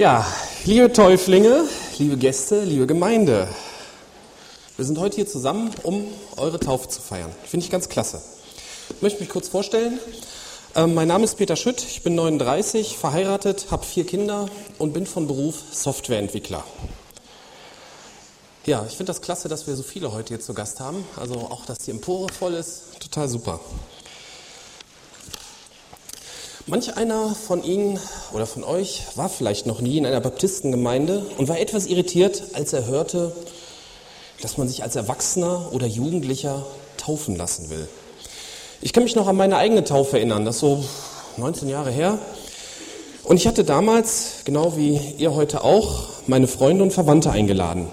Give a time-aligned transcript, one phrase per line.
[0.00, 0.26] Ja,
[0.64, 1.64] liebe Täuflinge,
[1.98, 3.46] liebe Gäste, liebe Gemeinde,
[4.76, 6.06] wir sind heute hier zusammen, um
[6.38, 7.30] eure Taufe zu feiern.
[7.44, 8.22] Finde ich ganz klasse.
[8.96, 9.98] Ich möchte mich kurz vorstellen.
[10.74, 15.04] Ähm, mein Name ist Peter Schütt, ich bin 39, verheiratet, habe vier Kinder und bin
[15.04, 16.64] von Beruf Softwareentwickler.
[18.64, 21.04] Ja, ich finde das klasse, dass wir so viele heute hier zu Gast haben.
[21.18, 23.60] Also auch, dass die Empore voll ist, total super.
[26.66, 27.98] Manch einer von Ihnen
[28.32, 32.74] oder von euch war vielleicht noch nie in einer Baptistengemeinde und war etwas irritiert, als
[32.74, 33.32] er hörte,
[34.42, 36.66] dass man sich als Erwachsener oder Jugendlicher
[36.98, 37.88] taufen lassen will.
[38.82, 40.84] Ich kann mich noch an meine eigene Taufe erinnern, das ist so
[41.38, 42.18] 19 Jahre her.
[43.24, 47.88] Und ich hatte damals, genau wie ihr heute auch, meine Freunde und Verwandte eingeladen.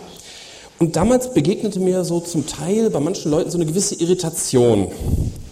[0.78, 4.92] Und damals begegnete mir so zum Teil bei manchen Leuten so eine gewisse Irritation.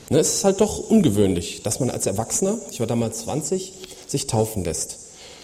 [0.10, 3.74] Ne, es ist halt doch ungewöhnlich, dass man als Erwachsener, ich war damals 20,
[4.08, 4.98] sich taufen lässt.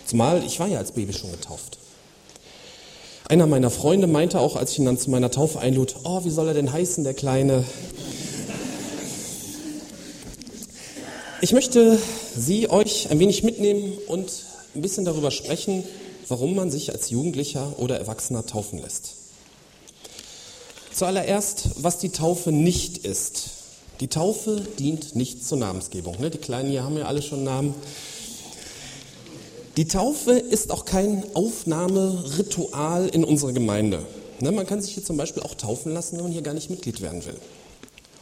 [0.05, 1.79] Zumal ich war ja als Baby schon getauft.
[3.27, 6.30] Einer meiner Freunde meinte auch, als ich ihn dann zu meiner Taufe einlud, oh, wie
[6.30, 7.63] soll er denn heißen, der Kleine?
[11.39, 11.97] Ich möchte
[12.36, 14.31] Sie, euch ein wenig mitnehmen und
[14.75, 15.83] ein bisschen darüber sprechen,
[16.27, 19.14] warum man sich als Jugendlicher oder Erwachsener taufen lässt.
[20.93, 23.50] Zuallererst, was die Taufe nicht ist.
[24.02, 26.19] Die Taufe dient nicht zur Namensgebung.
[26.19, 26.31] Ne?
[26.31, 27.75] Die Kleinen hier haben ja alle schon Namen.
[29.77, 34.03] Die Taufe ist auch kein Aufnahmeritual in unserer Gemeinde.
[34.39, 34.52] Ne?
[34.52, 37.02] Man kann sich hier zum Beispiel auch taufen lassen, wenn man hier gar nicht Mitglied
[37.02, 37.38] werden will.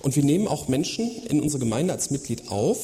[0.01, 2.79] Und wir nehmen auch Menschen in unsere Gemeinde als Mitglied auf,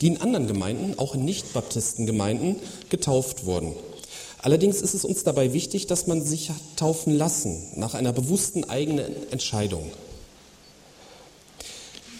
[0.00, 2.56] die in anderen Gemeinden, auch in Nicht-Baptisten-Gemeinden,
[2.90, 3.74] getauft wurden.
[4.38, 9.30] Allerdings ist es uns dabei wichtig, dass man sich taufen lassen, nach einer bewussten eigenen
[9.32, 9.90] Entscheidung.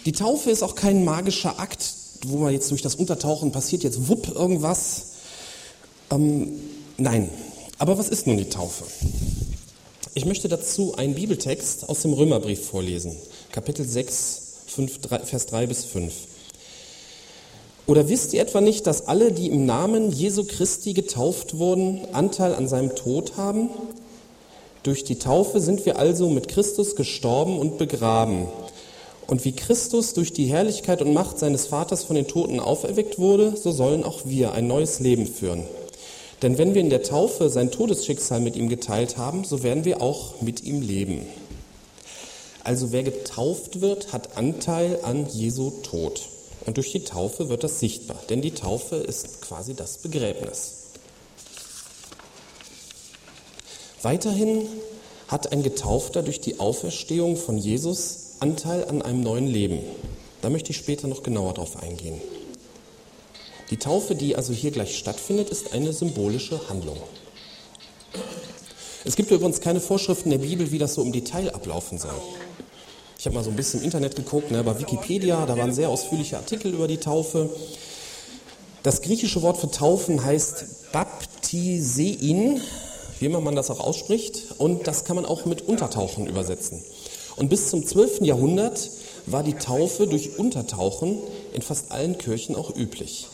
[0.05, 1.93] Die Taufe ist auch kein magischer Akt,
[2.25, 5.05] wo man jetzt durch das Untertauchen passiert jetzt wupp irgendwas.
[6.11, 6.59] Ähm,
[6.97, 7.29] nein.
[7.77, 8.83] Aber was ist nun die Taufe?
[10.13, 13.15] Ich möchte dazu einen Bibeltext aus dem Römerbrief vorlesen,
[13.51, 16.13] Kapitel 6, 5, 3, Vers 3 bis 5.
[17.87, 22.55] Oder wisst ihr etwa nicht, dass alle, die im Namen Jesu Christi getauft wurden, Anteil
[22.55, 23.69] an seinem Tod haben?
[24.83, 28.47] Durch die Taufe sind wir also mit Christus gestorben und begraben.
[29.31, 33.55] Und wie Christus durch die Herrlichkeit und Macht seines Vaters von den Toten auferweckt wurde,
[33.55, 35.63] so sollen auch wir ein neues Leben führen.
[36.41, 40.01] Denn wenn wir in der Taufe sein Todesschicksal mit ihm geteilt haben, so werden wir
[40.01, 41.25] auch mit ihm leben.
[42.65, 46.27] Also wer getauft wird, hat Anteil an Jesu Tod.
[46.65, 50.73] Und durch die Taufe wird das sichtbar, denn die Taufe ist quasi das Begräbnis.
[54.01, 54.67] Weiterhin
[55.29, 59.81] hat ein Getaufter durch die Auferstehung von Jesus Anteil an einem neuen Leben.
[60.41, 62.19] Da möchte ich später noch genauer drauf eingehen.
[63.69, 66.97] Die Taufe, die also hier gleich stattfindet, ist eine symbolische Handlung.
[69.05, 72.19] Es gibt übrigens keine Vorschriften der Bibel, wie das so im Detail ablaufen soll.
[73.19, 75.89] Ich habe mal so ein bisschen im Internet geguckt, ne, bei Wikipedia, da waren sehr
[75.89, 77.47] ausführliche Artikel über die Taufe.
[78.81, 82.59] Das griechische Wort für Taufen heißt Baptisein,
[83.19, 86.83] wie immer man das auch ausspricht, und das kann man auch mit Untertauchen übersetzen.
[87.35, 88.21] Und bis zum 12.
[88.21, 88.89] Jahrhundert
[89.25, 91.19] war die Taufe durch Untertauchen
[91.53, 93.27] in fast allen Kirchen auch üblich.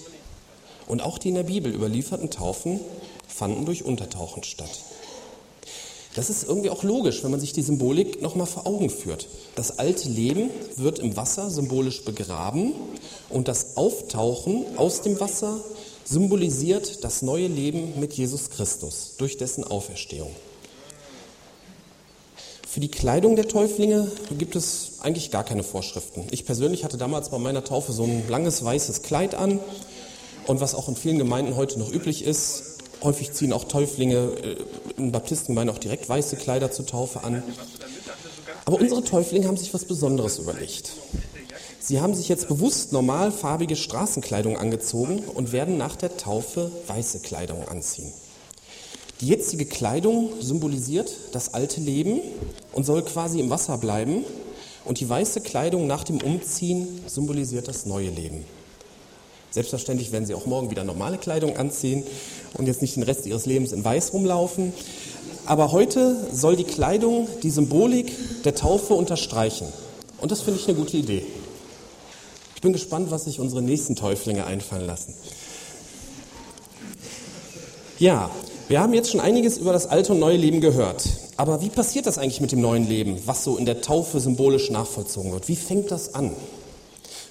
[0.88, 2.80] Und auch die in der Bibel überlieferten Taufen
[3.28, 4.69] fanden durch Untertauchen statt.
[6.16, 9.28] Das ist irgendwie auch logisch, wenn man sich die Symbolik nochmal vor Augen führt.
[9.56, 12.74] Das alte Leben wird im Wasser symbolisch begraben
[13.29, 15.59] und das Auftauchen aus dem Wasser
[16.06, 20.31] symbolisiert das neue Leben mit Jesus Christus durch dessen Auferstehung.
[22.69, 26.28] Für die Kleidung der Täuflinge gibt es eigentlich gar keine Vorschriften.
[26.31, 29.59] Ich persönlich hatte damals bei meiner Taufe so ein langes weißes Kleid an
[30.45, 34.55] und was auch in vielen Gemeinden heute noch üblich ist, Häufig ziehen auch Täuflinge äh,
[34.97, 37.44] in Baptistengemeinden auch direkt weiße Kleider zur Taufe an.
[38.66, 40.91] Aber unsere Täuflinge haben sich was Besonderes überlegt.
[41.79, 47.67] Sie haben sich jetzt bewusst normalfarbige Straßenkleidung angezogen und werden nach der Taufe weiße Kleidung
[47.67, 48.11] anziehen.
[49.22, 52.22] Die jetzige Kleidung symbolisiert das alte Leben
[52.72, 54.23] und soll quasi im Wasser bleiben.
[54.85, 58.46] Und die weiße Kleidung nach dem Umziehen symbolisiert das neue Leben.
[59.49, 62.03] Selbstverständlich werden sie auch morgen wieder normale Kleidung anziehen
[62.53, 64.72] und jetzt nicht den Rest ihres Lebens in Weiß rumlaufen.
[65.46, 69.67] Aber heute soll die Kleidung die Symbolik der Taufe unterstreichen.
[70.20, 71.25] Und das finde ich eine gute Idee.
[72.55, 75.13] Ich bin gespannt, was sich unsere nächsten Täuflinge einfallen lassen.
[77.97, 78.29] Ja,
[78.67, 81.05] wir haben jetzt schon einiges über das alte und neue Leben gehört.
[81.37, 84.69] Aber wie passiert das eigentlich mit dem neuen Leben, was so in der Taufe symbolisch
[84.69, 85.47] nachvollzogen wird?
[85.47, 86.31] Wie fängt das an?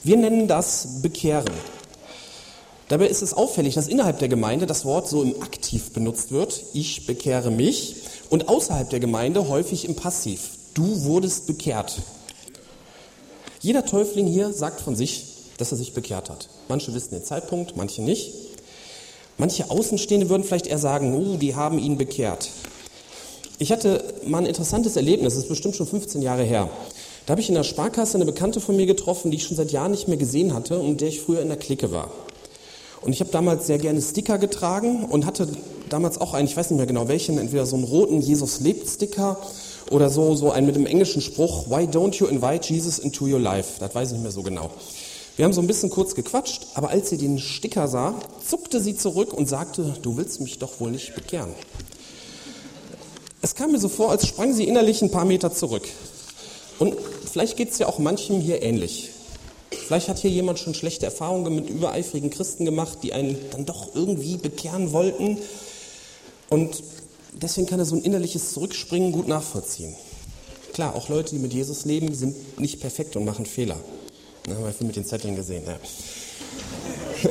[0.03, 1.53] Wir nennen das Bekehren.
[2.89, 6.63] Dabei ist es auffällig, dass innerhalb der Gemeinde das Wort so im Aktiv benutzt wird,
[6.73, 7.97] ich bekehre mich,
[8.31, 12.01] und außerhalb der Gemeinde häufig im Passiv, du wurdest bekehrt.
[13.61, 15.27] Jeder Täufling hier sagt von sich,
[15.59, 16.49] dass er sich bekehrt hat.
[16.69, 18.33] Manche wissen den Zeitpunkt, manche nicht.
[19.39, 22.51] Manche Außenstehende würden vielleicht eher sagen, oh, die haben ihn bekehrt.
[23.59, 26.71] Ich hatte mal ein interessantes Erlebnis, das ist bestimmt schon 15 Jahre her.
[27.27, 29.73] Da habe ich in der Sparkasse eine Bekannte von mir getroffen, die ich schon seit
[29.73, 32.11] Jahren nicht mehr gesehen hatte und mit der ich früher in der Clique war.
[33.03, 35.49] Und ich habe damals sehr gerne Sticker getragen und hatte
[35.89, 38.89] damals auch einen, ich weiß nicht mehr genau welchen, entweder so einen roten Jesus lebt
[38.89, 39.39] Sticker
[39.91, 43.39] oder so, so einen mit dem englischen Spruch, Why don't you invite Jesus into your
[43.39, 43.81] life?
[43.81, 44.71] Das weiß ich nicht mehr so genau.
[45.37, 48.97] Wir haben so ein bisschen kurz gequatscht, aber als sie den Sticker sah, zuckte sie
[48.97, 51.51] zurück und sagte, du willst mich doch wohl nicht bekehren.
[53.43, 55.87] Es kam mir so vor, als sprang sie innerlich ein paar Meter zurück.
[56.79, 56.97] Und
[57.31, 59.11] vielleicht geht es ja auch manchem hier ähnlich.
[59.71, 63.95] Vielleicht hat hier jemand schon schlechte Erfahrungen mit übereifrigen Christen gemacht, die einen dann doch
[63.95, 65.37] irgendwie bekehren wollten.
[66.49, 66.83] Und
[67.33, 69.95] deswegen kann er so ein innerliches Zurückspringen gut nachvollziehen.
[70.73, 73.77] Klar, auch Leute, die mit Jesus leben, sind nicht perfekt und machen Fehler.
[74.47, 75.65] Da haben wir viel mit den Zetteln gesehen.
[75.67, 75.77] Ja.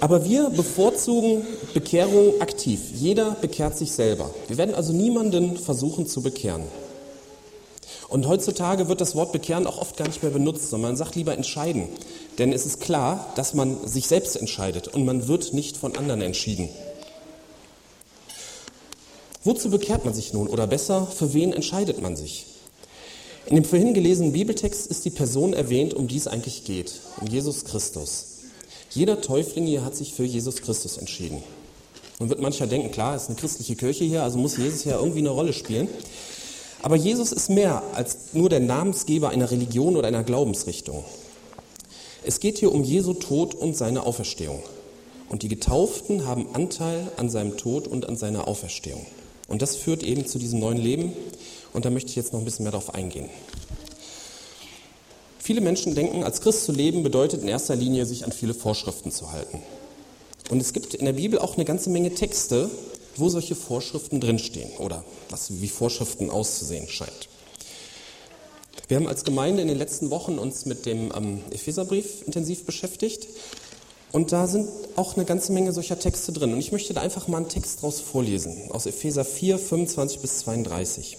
[0.00, 2.80] Aber wir bevorzugen Bekehrung aktiv.
[2.94, 4.30] Jeder bekehrt sich selber.
[4.48, 6.62] Wir werden also niemanden versuchen zu bekehren.
[8.08, 11.16] Und heutzutage wird das Wort bekehren auch oft gar nicht mehr benutzt, sondern man sagt
[11.16, 11.88] lieber entscheiden.
[12.38, 16.22] Denn es ist klar, dass man sich selbst entscheidet und man wird nicht von anderen
[16.22, 16.70] entschieden.
[19.44, 20.48] Wozu bekehrt man sich nun?
[20.48, 22.46] Oder besser, für wen entscheidet man sich?
[23.46, 27.28] In dem vorhin gelesenen Bibeltext ist die Person erwähnt, um die es eigentlich geht, um
[27.28, 28.26] Jesus Christus.
[28.90, 31.44] Jeder Täufling hier hat sich für Jesus Christus entschieden.
[32.18, 34.98] Man wird mancher denken, klar, es ist eine christliche Kirche hier, also muss Jesus ja
[34.98, 35.86] irgendwie eine Rolle spielen.
[36.82, 41.04] Aber Jesus ist mehr als nur der Namensgeber einer Religion oder einer Glaubensrichtung.
[42.24, 44.60] Es geht hier um Jesu Tod und seine Auferstehung.
[45.28, 49.06] Und die Getauften haben Anteil an seinem Tod und an seiner Auferstehung.
[49.46, 51.12] Und das führt eben zu diesem neuen Leben,
[51.76, 53.28] und da möchte ich jetzt noch ein bisschen mehr darauf eingehen.
[55.38, 59.12] Viele Menschen denken, als Christ zu leben bedeutet in erster Linie, sich an viele Vorschriften
[59.12, 59.60] zu halten.
[60.50, 62.70] Und es gibt in der Bibel auch eine ganze Menge Texte,
[63.16, 67.28] wo solche Vorschriften drinstehen oder was wie Vorschriften auszusehen scheint.
[68.88, 73.28] Wir haben als Gemeinde in den letzten Wochen uns mit dem ähm, Epheserbrief intensiv beschäftigt
[74.12, 76.54] und da sind auch eine ganze Menge solcher Texte drin.
[76.54, 80.38] Und ich möchte da einfach mal einen Text draus vorlesen, aus Epheser 4, 25 bis
[80.38, 81.18] 32.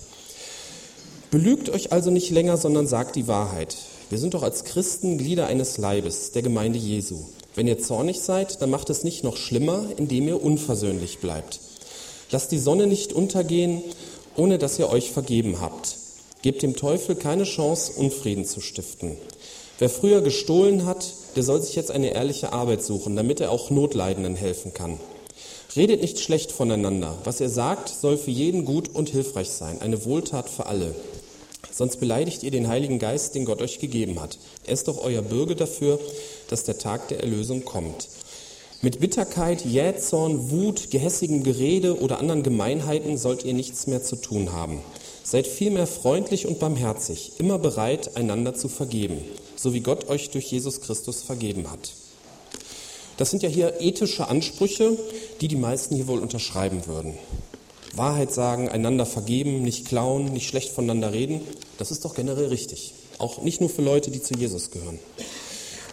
[1.30, 3.76] Belügt euch also nicht länger, sondern sagt die Wahrheit.
[4.10, 7.18] Wir sind doch als Christen Glieder eines Leibes, der Gemeinde Jesu.
[7.54, 11.60] Wenn ihr zornig seid, dann macht es nicht noch schlimmer, indem ihr unversöhnlich bleibt.
[12.32, 13.82] Lasst die Sonne nicht untergehen,
[14.38, 15.98] ohne dass ihr euch vergeben habt.
[16.44, 19.18] Gebt dem Teufel keine Chance, Unfrieden zu stiften.
[19.80, 23.70] Wer früher gestohlen hat, der soll sich jetzt eine ehrliche Arbeit suchen, damit er auch
[23.70, 24.98] Notleidenden helfen kann.
[25.76, 27.18] Redet nicht schlecht voneinander.
[27.26, 30.96] Was ihr sagt, soll für jeden gut und hilfreich sein, eine Wohltat für alle.
[31.78, 34.40] Sonst beleidigt ihr den Heiligen Geist, den Gott euch gegeben hat.
[34.66, 36.00] Er ist doch euer Bürger dafür,
[36.50, 38.10] dass der Tag der Erlösung kommt.
[38.82, 44.54] Mit Bitterkeit, Jähzorn, Wut, gehässigem Gerede oder anderen Gemeinheiten sollt ihr nichts mehr zu tun
[44.54, 44.82] haben.
[45.24, 49.22] Seid vielmehr freundlich und barmherzig, immer bereit, einander zu vergeben,
[49.56, 51.94] so wie Gott euch durch Jesus Christus vergeben hat.
[53.18, 54.98] Das sind ja hier ethische Ansprüche,
[55.42, 57.14] die die meisten hier wohl unterschreiben würden.
[57.98, 61.42] Wahrheit sagen, einander vergeben, nicht klauen, nicht schlecht voneinander reden,
[61.78, 62.94] das ist doch generell richtig.
[63.18, 65.00] Auch nicht nur für Leute, die zu Jesus gehören.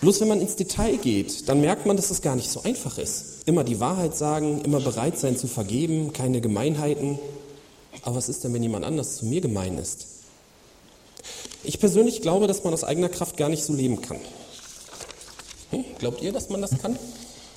[0.00, 2.99] Bloß wenn man ins Detail geht, dann merkt man, dass es gar nicht so einfach
[2.99, 3.46] ist.
[3.46, 7.18] Immer die Wahrheit sagen, immer bereit sein zu vergeben, keine Gemeinheiten.
[8.02, 10.06] Aber was ist denn, wenn jemand anders zu mir gemein ist?
[11.62, 14.18] Ich persönlich glaube, dass man aus eigener Kraft gar nicht so leben kann.
[15.70, 15.84] Hm?
[15.99, 16.99] Glaubt ihr, dass man das kann?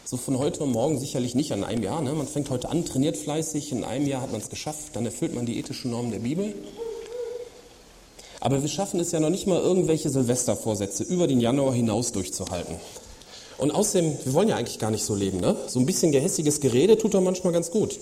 [0.10, 2.02] So von heute und morgen sicherlich nicht an einem Jahr.
[2.02, 2.14] Ne?
[2.14, 5.36] Man fängt heute an, trainiert fleißig, in einem Jahr hat man es geschafft, dann erfüllt
[5.36, 6.56] man die ethischen Normen der Bibel.
[8.40, 12.76] Aber wir schaffen es ja noch nicht mal, irgendwelche Silvestervorsätze über den Januar hinaus durchzuhalten.
[13.58, 15.42] Und außerdem, wir wollen ja eigentlich gar nicht so leben.
[15.42, 15.58] Ne?
[15.68, 18.00] So ein bisschen gehässiges Gerede tut doch manchmal ganz gut.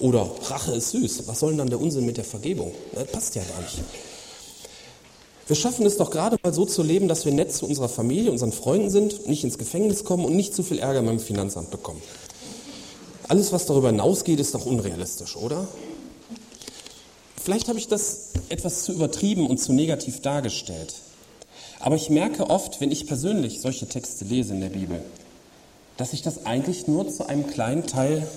[0.00, 1.28] Oder Rache ist süß.
[1.28, 2.72] Was soll denn dann der Unsinn mit der Vergebung?
[2.94, 3.78] Das passt ja gar nicht.
[5.46, 8.30] Wir schaffen es doch gerade mal so zu leben, dass wir nett zu unserer Familie,
[8.30, 12.00] unseren Freunden sind, nicht ins Gefängnis kommen und nicht zu viel Ärger beim Finanzamt bekommen.
[13.28, 15.66] Alles, was darüber hinausgeht, ist doch unrealistisch, oder?
[17.42, 20.94] Vielleicht habe ich das etwas zu übertrieben und zu negativ dargestellt.
[21.80, 25.02] Aber ich merke oft, wenn ich persönlich solche Texte lese in der Bibel,
[25.96, 28.28] dass ich das eigentlich nur zu einem kleinen Teil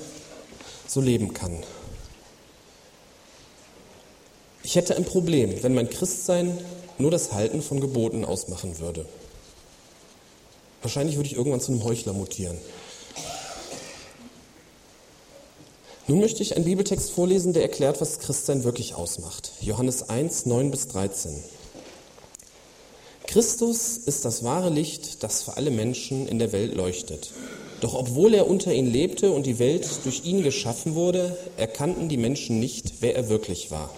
[0.87, 1.55] so leben kann.
[4.63, 6.57] Ich hätte ein Problem, wenn mein Christsein
[6.97, 9.05] nur das Halten von Geboten ausmachen würde.
[10.81, 12.57] Wahrscheinlich würde ich irgendwann zu einem Heuchler mutieren.
[16.07, 19.51] Nun möchte ich einen Bibeltext vorlesen, der erklärt, was Christsein wirklich ausmacht.
[19.61, 21.43] Johannes 1, 9 bis 13.
[23.25, 27.31] Christus ist das wahre Licht, das für alle Menschen in der Welt leuchtet.
[27.81, 32.17] Doch obwohl er unter ihnen lebte und die Welt durch ihn geschaffen wurde, erkannten die
[32.17, 33.89] Menschen nicht, wer er wirklich war.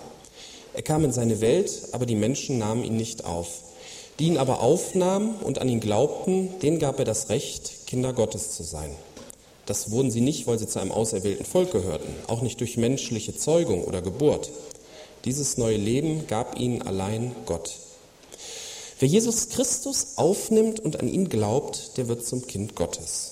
[0.78, 3.48] Er kam in seine Welt, aber die Menschen nahmen ihn nicht auf.
[4.20, 8.52] Die ihn aber aufnahmen und an ihn glaubten, denen gab er das Recht, Kinder Gottes
[8.52, 8.92] zu sein.
[9.66, 13.36] Das wurden sie nicht, weil sie zu einem auserwählten Volk gehörten, auch nicht durch menschliche
[13.36, 14.52] Zeugung oder Geburt.
[15.26, 17.74] Dieses neue Leben gab ihnen allein Gott.
[19.00, 23.32] Wer Jesus Christus aufnimmt und an ihn glaubt, der wird zum Kind Gottes.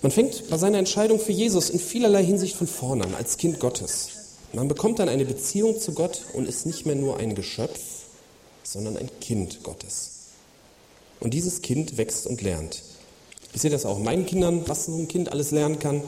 [0.00, 3.60] Man fängt bei seiner Entscheidung für Jesus in vielerlei Hinsicht von vorne an, als Kind
[3.60, 4.17] Gottes.
[4.52, 7.80] Man bekommt dann eine Beziehung zu Gott und ist nicht mehr nur ein Geschöpf,
[8.62, 10.10] sondern ein Kind Gottes.
[11.20, 12.82] Und dieses Kind wächst und lernt.
[13.52, 16.02] Ich sehe das auch meinen Kindern, was so ein Kind alles lernen kann.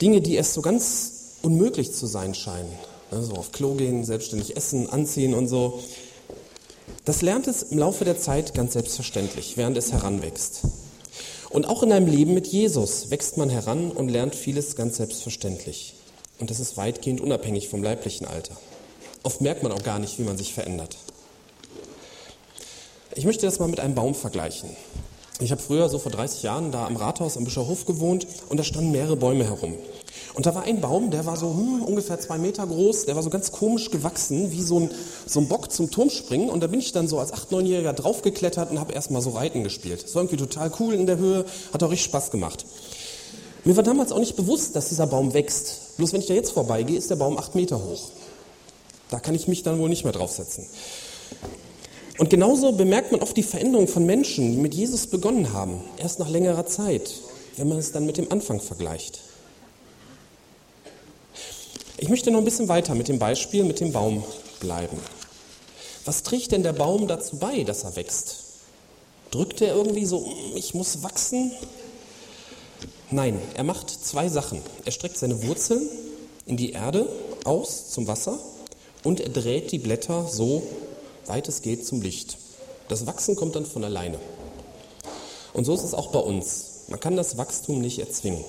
[0.00, 1.12] Dinge, die erst so ganz
[1.42, 2.72] unmöglich zu sein scheinen.
[3.10, 5.82] Ne, so auf Klo gehen, selbstständig essen, anziehen und so.
[7.04, 10.62] Das lernt es im Laufe der Zeit ganz selbstverständlich, während es heranwächst.
[11.50, 15.94] Und auch in einem Leben mit Jesus wächst man heran und lernt vieles ganz selbstverständlich.
[16.42, 18.56] Und das ist weitgehend unabhängig vom leiblichen Alter.
[19.22, 20.96] Oft merkt man auch gar nicht, wie man sich verändert.
[23.14, 24.70] Ich möchte das mal mit einem Baum vergleichen.
[25.38, 28.64] Ich habe früher, so vor 30 Jahren, da am Rathaus am Bischerhof gewohnt und da
[28.64, 29.76] standen mehrere Bäume herum.
[30.34, 33.22] Und da war ein Baum, der war so hm, ungefähr zwei Meter groß, der war
[33.22, 34.90] so ganz komisch gewachsen, wie so ein,
[35.24, 36.50] so ein Bock zum Turmspringen.
[36.50, 39.62] Und da bin ich dann so als 8-, 9-Jähriger draufgeklettert und habe erstmal so Reiten
[39.62, 40.02] gespielt.
[40.02, 42.66] Das war irgendwie total cool in der Höhe, hat auch richtig Spaß gemacht.
[43.64, 45.91] Mir war damals auch nicht bewusst, dass dieser Baum wächst.
[46.02, 48.10] Bloß wenn ich da jetzt vorbeigehe, ist der Baum 8 Meter hoch.
[49.08, 50.66] Da kann ich mich dann wohl nicht mehr draufsetzen.
[52.18, 56.18] Und genauso bemerkt man oft die Veränderung von Menschen, die mit Jesus begonnen haben, erst
[56.18, 57.14] nach längerer Zeit,
[57.56, 59.20] wenn man es dann mit dem Anfang vergleicht.
[61.98, 64.24] Ich möchte noch ein bisschen weiter mit dem Beispiel mit dem Baum
[64.58, 64.98] bleiben.
[66.04, 68.38] Was trägt denn der Baum dazu bei, dass er wächst?
[69.30, 71.52] Drückt er irgendwie so, hm, ich muss wachsen?
[73.12, 74.62] Nein, er macht zwei Sachen.
[74.86, 75.86] Er streckt seine Wurzeln
[76.46, 77.06] in die Erde
[77.44, 78.38] aus zum Wasser
[79.04, 80.62] und er dreht die Blätter so
[81.26, 82.38] weit es geht zum Licht.
[82.88, 84.18] Das Wachsen kommt dann von alleine.
[85.52, 86.84] Und so ist es auch bei uns.
[86.88, 88.44] Man kann das Wachstum nicht erzwingen.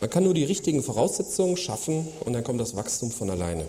[0.00, 3.66] Man kann nur die richtigen Voraussetzungen schaffen und dann kommt das Wachstum von alleine.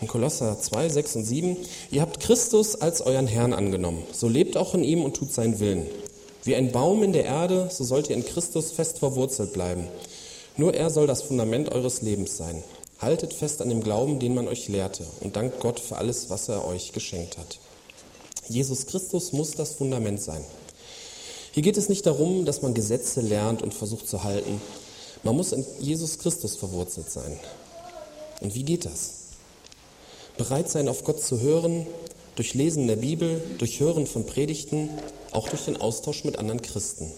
[0.00, 1.56] In Kolosser 2, 6 und 7,
[1.90, 5.60] ihr habt Christus als euren Herrn angenommen, so lebt auch in ihm und tut seinen
[5.60, 5.86] Willen.
[6.44, 9.88] Wie ein Baum in der Erde, so sollt ihr in Christus fest verwurzelt bleiben.
[10.56, 12.62] Nur er soll das Fundament eures Lebens sein.
[12.98, 16.48] Haltet fest an dem Glauben, den man euch lehrte, und dankt Gott für alles, was
[16.48, 17.58] er euch geschenkt hat.
[18.48, 20.44] Jesus Christus muss das Fundament sein.
[21.52, 24.60] Hier geht es nicht darum, dass man Gesetze lernt und versucht zu halten.
[25.22, 27.38] Man muss in Jesus Christus verwurzelt sein.
[28.40, 29.14] Und wie geht das?
[30.36, 31.86] Bereit sein, auf Gott zu hören,
[32.36, 34.90] durch Lesen der Bibel, durch Hören von Predigten,
[35.30, 37.10] auch durch den Austausch mit anderen Christen.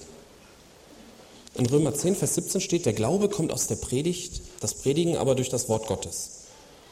[1.55, 5.35] In Römer 10, Vers 17 steht, der Glaube kommt aus der Predigt, das Predigen aber
[5.35, 6.31] durch das Wort Gottes.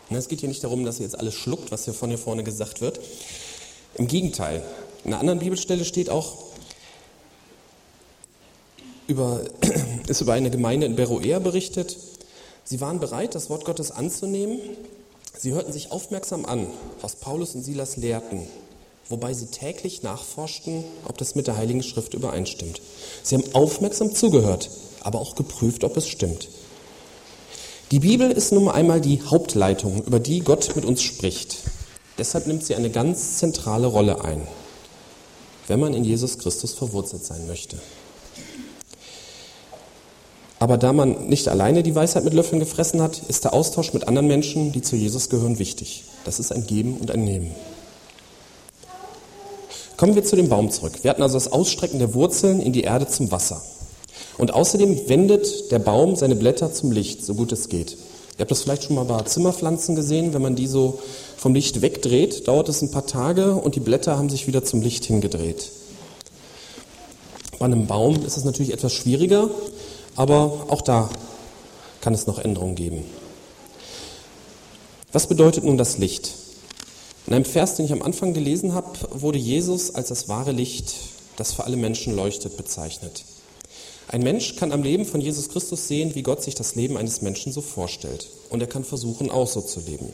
[0.08, 2.18] Und es geht hier nicht darum, dass ihr jetzt alles schluckt, was hier von hier
[2.18, 3.00] vorne gesagt wird.
[3.94, 4.62] Im Gegenteil.
[5.04, 6.38] In einer anderen Bibelstelle steht auch,
[9.06, 9.42] über,
[10.08, 11.98] ist über eine Gemeinde in Beroea berichtet.
[12.64, 14.58] Sie waren bereit, das Wort Gottes anzunehmen.
[15.38, 16.66] Sie hörten sich aufmerksam an,
[17.00, 18.46] was Paulus und Silas lehrten
[19.08, 22.80] wobei sie täglich nachforschten, ob das mit der Heiligen Schrift übereinstimmt.
[23.22, 26.48] Sie haben aufmerksam zugehört, aber auch geprüft, ob es stimmt.
[27.90, 31.58] Die Bibel ist nun einmal die Hauptleitung, über die Gott mit uns spricht.
[32.18, 34.46] Deshalb nimmt sie eine ganz zentrale Rolle ein,
[35.66, 37.78] wenn man in Jesus Christus verwurzelt sein möchte.
[40.58, 44.08] Aber da man nicht alleine die Weisheit mit Löffeln gefressen hat, ist der Austausch mit
[44.08, 46.04] anderen Menschen, die zu Jesus gehören, wichtig.
[46.24, 47.50] Das ist ein Geben und ein Nehmen.
[49.96, 50.92] Kommen wir zu dem Baum zurück.
[51.02, 53.62] Wir hatten also das Ausstrecken der Wurzeln in die Erde zum Wasser.
[54.38, 57.92] Und außerdem wendet der Baum seine Blätter zum Licht, so gut es geht.
[58.36, 60.98] Ihr habt das vielleicht schon mal bei Zimmerpflanzen gesehen, wenn man die so
[61.36, 64.82] vom Licht wegdreht, dauert es ein paar Tage und die Blätter haben sich wieder zum
[64.82, 65.70] Licht hingedreht.
[67.60, 69.48] Bei einem Baum ist es natürlich etwas schwieriger,
[70.16, 71.10] aber auch da
[72.00, 73.04] kann es noch Änderungen geben.
[75.12, 76.32] Was bedeutet nun das Licht?
[77.26, 80.94] In einem Vers, den ich am Anfang gelesen habe, wurde Jesus als das wahre Licht,
[81.36, 83.24] das für alle Menschen leuchtet, bezeichnet.
[84.08, 87.22] Ein Mensch kann am Leben von Jesus Christus sehen, wie Gott sich das Leben eines
[87.22, 88.28] Menschen so vorstellt.
[88.50, 90.12] Und er kann versuchen, auch so zu leben.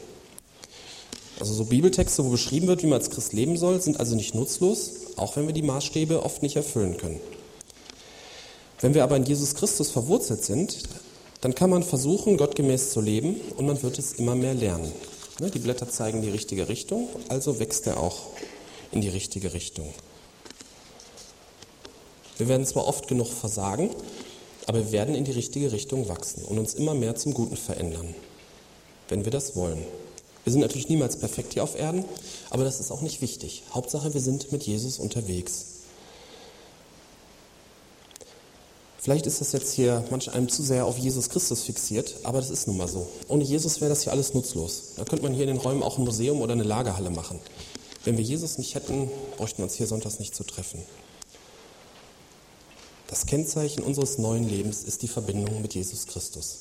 [1.40, 4.34] Also so Bibeltexte, wo beschrieben wird, wie man als Christ leben soll, sind also nicht
[4.34, 7.20] nutzlos, auch wenn wir die Maßstäbe oft nicht erfüllen können.
[8.80, 10.78] Wenn wir aber in Jesus Christus verwurzelt sind,
[11.40, 14.92] dann kann man versuchen, gottgemäß zu leben und man wird es immer mehr lernen.
[15.38, 18.26] Ne, die Blätter zeigen die richtige Richtung, also wächst er auch
[18.92, 19.92] in die richtige Richtung.
[22.36, 23.90] Wir werden zwar oft genug versagen,
[24.66, 28.14] aber wir werden in die richtige Richtung wachsen und uns immer mehr zum Guten verändern,
[29.08, 29.84] wenn wir das wollen.
[30.44, 32.04] Wir sind natürlich niemals perfekt hier auf Erden,
[32.48, 33.62] aber das ist auch nicht wichtig.
[33.72, 35.79] Hauptsache, wir sind mit Jesus unterwegs.
[39.02, 42.50] Vielleicht ist das jetzt hier manch einem zu sehr auf Jesus Christus fixiert, aber das
[42.50, 43.08] ist nun mal so.
[43.28, 44.92] Ohne Jesus wäre das hier alles nutzlos.
[44.96, 47.40] Da könnte man hier in den Räumen auch ein Museum oder eine Lagerhalle machen.
[48.04, 50.82] Wenn wir Jesus nicht hätten, bräuchten wir uns hier sonntags nicht zu treffen.
[53.06, 56.58] Das Kennzeichen unseres neuen Lebens ist die Verbindung mit Jesus Christus.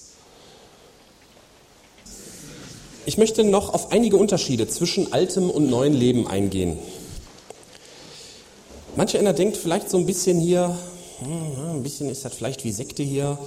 [3.05, 6.79] Ich möchte noch auf einige Unterschiede zwischen altem und neuem Leben eingehen.
[8.95, 10.77] Manch einer denkt vielleicht so ein bisschen hier,
[11.21, 13.37] ein bisschen ist das vielleicht wie Sekte hier.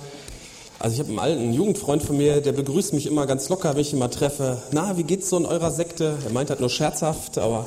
[0.79, 3.83] Also ich habe einen alten Jugendfreund von mir, der begrüßt mich immer ganz locker, wenn
[3.83, 4.63] ich ihn mal treffe.
[4.73, 6.19] Na, wie geht's so in eurer Sekte?
[6.25, 7.67] Er meint das nur scherzhaft, aber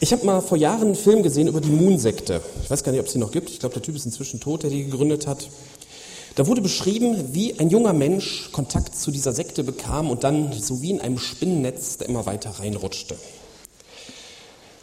[0.00, 2.42] ich habe mal vor Jahren einen Film gesehen über die Moon-Sekte.
[2.62, 3.50] Ich weiß gar nicht, ob es sie noch gibt.
[3.50, 5.48] Ich glaube, der Typ ist inzwischen tot, der die gegründet hat.
[6.34, 10.82] Da wurde beschrieben, wie ein junger Mensch Kontakt zu dieser Sekte bekam und dann so
[10.82, 13.16] wie in einem Spinnennetz immer weiter reinrutschte.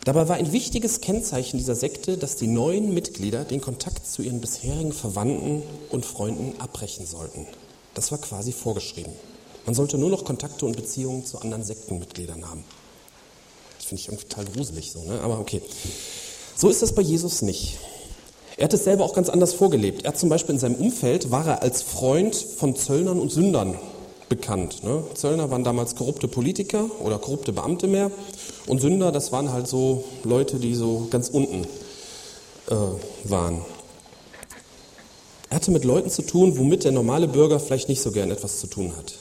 [0.05, 4.41] Dabei war ein wichtiges Kennzeichen dieser Sekte, dass die neuen Mitglieder den Kontakt zu ihren
[4.41, 7.47] bisherigen Verwandten und Freunden abbrechen sollten.
[7.93, 9.13] Das war quasi vorgeschrieben.
[9.65, 12.65] Man sollte nur noch Kontakte und Beziehungen zu anderen Sektenmitgliedern haben.
[13.77, 15.21] Das finde ich irgendwie total gruselig so, ne?
[15.21, 15.61] aber okay.
[16.55, 17.77] So ist das bei Jesus nicht.
[18.57, 20.03] Er hat es selber auch ganz anders vorgelebt.
[20.03, 23.79] Er hat zum Beispiel in seinem Umfeld war er als Freund von Zöllnern und Sündern
[24.35, 24.83] bekannt.
[24.83, 25.03] Ne?
[25.13, 28.09] Zöllner waren damals korrupte Politiker oder korrupte Beamte mehr
[28.65, 31.65] und Sünder, das waren halt so Leute, die so ganz unten
[32.69, 32.75] äh,
[33.25, 33.61] waren.
[35.49, 38.59] Er hatte mit Leuten zu tun, womit der normale Bürger vielleicht nicht so gern etwas
[38.59, 39.13] zu tun hat.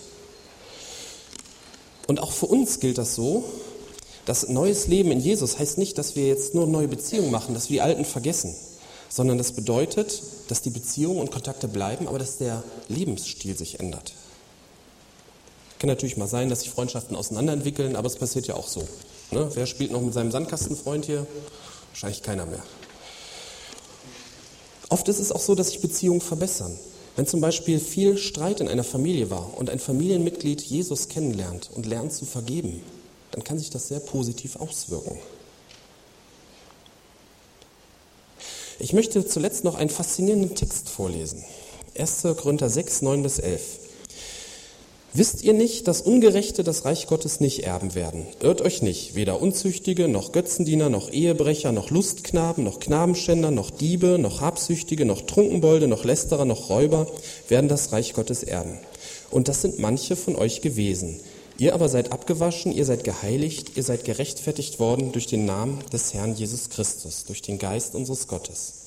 [2.06, 3.44] Und auch für uns gilt das so,
[4.24, 7.68] dass neues Leben in Jesus heißt nicht, dass wir jetzt nur neue Beziehungen machen, dass
[7.68, 8.54] wir die alten vergessen,
[9.10, 14.14] sondern das bedeutet, dass die Beziehungen und Kontakte bleiben, aber dass der Lebensstil sich ändert.
[15.82, 18.86] Kann natürlich mal sein, dass sich Freundschaften auseinanderentwickeln, aber es passiert ja auch so.
[19.32, 19.50] Ne?
[19.54, 21.26] Wer spielt noch mit seinem Sandkastenfreund hier?
[21.90, 22.62] Wahrscheinlich keiner mehr.
[24.90, 26.78] Oft ist es auch so, dass sich Beziehungen verbessern.
[27.16, 31.84] Wenn zum Beispiel viel Streit in einer Familie war und ein Familienmitglied Jesus kennenlernt und
[31.84, 32.80] lernt zu vergeben,
[33.32, 35.18] dann kann sich das sehr positiv auswirken.
[38.78, 41.44] Ich möchte zuletzt noch einen faszinierenden Text vorlesen.
[41.98, 42.22] 1.
[42.36, 43.81] Korinther 6, 9 bis 11.
[45.14, 48.26] Wisst ihr nicht, dass Ungerechte das Reich Gottes nicht erben werden?
[48.40, 54.18] Irrt euch nicht, weder Unzüchtige, noch Götzendiener, noch Ehebrecher, noch Lustknaben, noch Knabenschänder, noch Diebe,
[54.18, 57.06] noch Habsüchtige, noch Trunkenbolde, noch Lästerer, noch Räuber
[57.48, 58.78] werden das Reich Gottes erben.
[59.30, 61.20] Und das sind manche von euch gewesen.
[61.58, 66.14] Ihr aber seid abgewaschen, ihr seid geheiligt, ihr seid gerechtfertigt worden durch den Namen des
[66.14, 68.82] Herrn Jesus Christus, durch den Geist unseres Gottes.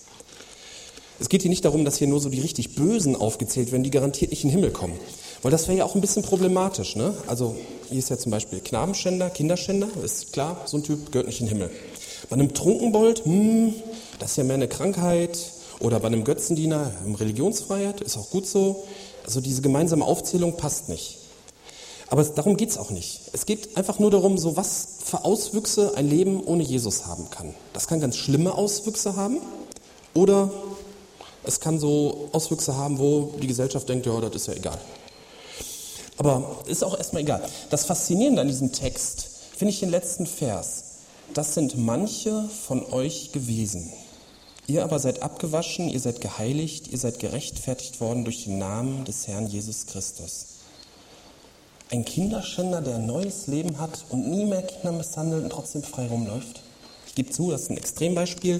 [1.19, 3.91] Es geht hier nicht darum, dass hier nur so die richtig Bösen aufgezählt werden, die
[3.91, 4.99] garantiert nicht in den Himmel kommen.
[5.41, 6.95] Weil das wäre ja auch ein bisschen problematisch.
[6.95, 7.13] Ne?
[7.27, 7.55] Also
[7.89, 11.47] hier ist ja zum Beispiel Knabenschänder, Kinderschänder, ist klar, so ein Typ gehört nicht in
[11.47, 11.71] den Himmel.
[12.29, 13.73] Bei einem Trunkenbold, hm,
[14.19, 15.37] das ist ja mehr eine Krankheit.
[15.79, 18.85] Oder bei einem Götzendiener, Religionsfreiheit, ist auch gut so.
[19.25, 21.17] Also diese gemeinsame Aufzählung passt nicht.
[22.07, 23.21] Aber darum geht es auch nicht.
[23.33, 27.53] Es geht einfach nur darum, so was für Auswüchse ein Leben ohne Jesus haben kann.
[27.73, 29.39] Das kann ganz schlimme Auswüchse haben
[30.13, 30.51] oder
[31.43, 34.77] es kann so Auswüchse haben, wo die Gesellschaft denkt, ja, das ist ja egal.
[36.17, 37.43] Aber ist auch erstmal egal.
[37.69, 40.83] Das Faszinierende an diesem Text finde ich den letzten Vers.
[41.33, 43.91] Das sind manche von euch gewesen.
[44.67, 49.27] Ihr aber seid abgewaschen, ihr seid geheiligt, ihr seid gerechtfertigt worden durch den Namen des
[49.27, 50.47] Herrn Jesus Christus.
[51.91, 56.07] Ein Kinderschänder, der ein neues Leben hat und nie mehr Kinder misshandelt und trotzdem frei
[56.07, 56.61] rumläuft.
[57.07, 58.59] Ich gebe zu, das ist ein Extrembeispiel.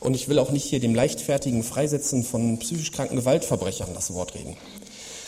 [0.00, 4.34] Und ich will auch nicht hier dem leichtfertigen Freisetzen von psychisch kranken Gewaltverbrechern das Wort
[4.34, 4.56] reden.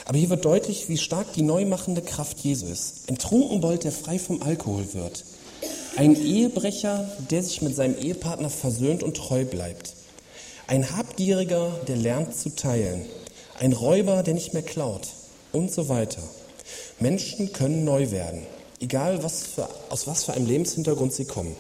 [0.05, 3.09] Aber hier wird deutlich, wie stark die neumachende Kraft Jesu ist.
[3.09, 5.25] Ein Trunkenbold, der frei vom Alkohol wird.
[5.97, 9.95] Ein Ehebrecher, der sich mit seinem Ehepartner versöhnt und treu bleibt.
[10.67, 13.05] Ein Habgieriger, der lernt zu teilen.
[13.61, 15.09] Ein Räuber, der nicht mehr klaut.
[15.53, 16.23] Und so weiter.
[16.99, 18.43] Menschen können neu werden,
[18.81, 21.55] egal was für, aus was für einem Lebenshintergrund sie kommen.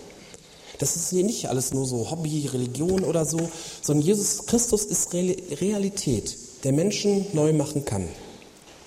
[0.79, 3.51] Das ist hier nicht alles nur so Hobby, Religion oder so,
[3.83, 8.09] sondern Jesus Christus ist Realität, der Menschen neu machen kann.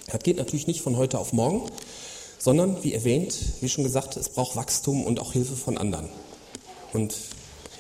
[0.08, 1.64] Das geht natürlich nicht von heute auf morgen,
[2.38, 6.10] sondern wie erwähnt, wie schon gesagt, es braucht Wachstum und auch Hilfe von anderen.
[6.94, 7.16] Und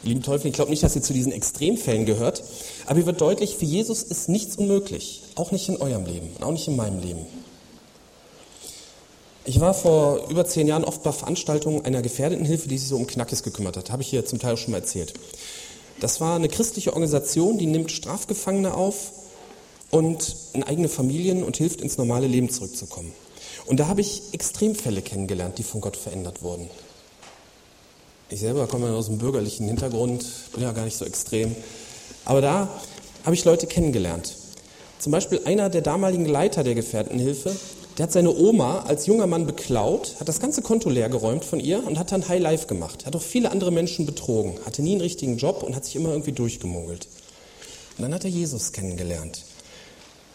[0.04, 2.44] lieben Teufel, ich glaube nicht, dass ihr zu diesen Extremfällen gehört,
[2.86, 6.52] aber ihr wird deutlich, für Jesus ist nichts unmöglich, auch nicht in eurem Leben, auch
[6.52, 7.26] nicht in meinem Leben.
[9.48, 13.06] Ich war vor über zehn Jahren oft bei Veranstaltungen einer Gefährdetenhilfe, die sich so um
[13.06, 13.92] Knackes gekümmert hat.
[13.92, 15.14] Habe ich hier zum Teil schon mal erzählt.
[16.00, 19.12] Das war eine christliche Organisation, die nimmt Strafgefangene auf
[19.96, 23.14] und in eigene Familien und hilft ins normale Leben zurückzukommen.
[23.66, 26.70] Und da habe ich Extremfälle kennengelernt, die von Gott verändert wurden.
[28.28, 31.56] Ich selber komme aus einem bürgerlichen Hintergrund, bin ja gar nicht so extrem.
[32.26, 32.68] Aber da
[33.24, 34.36] habe ich Leute kennengelernt.
[35.00, 37.56] Zum Beispiel einer der damaligen Leiter der Gefährtenhilfe,
[37.98, 41.62] der hat seine Oma als junger Mann beklaut, hat das ganze Konto leer geräumt von
[41.62, 43.06] ihr und hat dann High Life gemacht.
[43.06, 46.10] Hat auch viele andere Menschen betrogen, hatte nie einen richtigen Job und hat sich immer
[46.10, 47.08] irgendwie durchgemogelt.
[47.98, 49.46] Und dann hat er Jesus kennengelernt.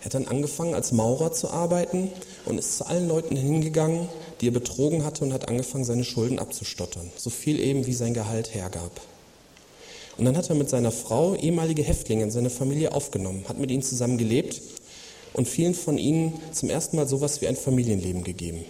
[0.00, 2.10] Er hat dann angefangen, als Maurer zu arbeiten
[2.46, 4.08] und ist zu allen Leuten hingegangen,
[4.40, 7.10] die er betrogen hatte und hat angefangen, seine Schulden abzustottern.
[7.16, 9.00] So viel eben, wie sein Gehalt hergab.
[10.16, 13.70] Und dann hat er mit seiner Frau ehemalige Häftlinge in seine Familie aufgenommen, hat mit
[13.70, 14.60] ihnen zusammen gelebt
[15.34, 18.64] und vielen von ihnen zum ersten Mal sowas wie ein Familienleben gegeben.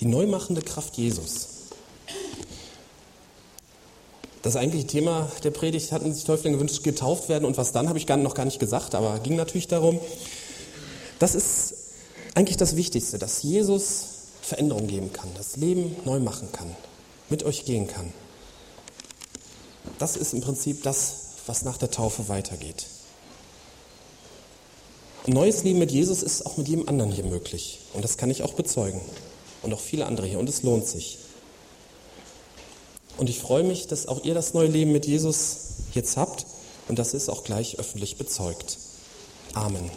[0.00, 1.59] Die neumachende Kraft Jesus.
[4.42, 7.98] Das eigentliche Thema der Predigt hatten sich Täuflinge gewünscht, getauft werden und was dann, habe
[7.98, 10.00] ich noch gar nicht gesagt, aber ging natürlich darum.
[11.18, 11.74] Das ist
[12.34, 14.04] eigentlich das Wichtigste, dass Jesus
[14.40, 16.74] Veränderung geben kann, das Leben neu machen kann,
[17.28, 18.12] mit euch gehen kann.
[19.98, 21.14] Das ist im Prinzip das,
[21.46, 22.86] was nach der Taufe weitergeht.
[25.26, 27.80] Ein neues Leben mit Jesus ist auch mit jedem anderen hier möglich.
[27.92, 29.00] Und das kann ich auch bezeugen.
[29.62, 30.38] Und auch viele andere hier.
[30.38, 31.18] Und es lohnt sich.
[33.16, 35.56] Und ich freue mich, dass auch ihr das neue Leben mit Jesus
[35.92, 36.46] jetzt habt
[36.88, 38.78] und das ist auch gleich öffentlich bezeugt.
[39.54, 39.90] Amen.